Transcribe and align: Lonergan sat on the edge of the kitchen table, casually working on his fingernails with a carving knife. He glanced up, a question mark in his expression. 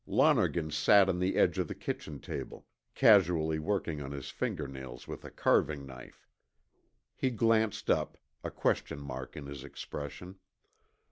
Lonergan 0.07 0.71
sat 0.71 1.09
on 1.09 1.19
the 1.19 1.35
edge 1.35 1.59
of 1.59 1.67
the 1.67 1.75
kitchen 1.75 2.19
table, 2.19 2.65
casually 2.95 3.59
working 3.59 4.01
on 4.01 4.09
his 4.09 4.31
fingernails 4.31 5.07
with 5.07 5.23
a 5.23 5.29
carving 5.29 5.85
knife. 5.85 6.27
He 7.15 7.29
glanced 7.29 7.87
up, 7.87 8.17
a 8.43 8.49
question 8.49 8.99
mark 8.99 9.37
in 9.37 9.45
his 9.45 9.63
expression. 9.63 10.39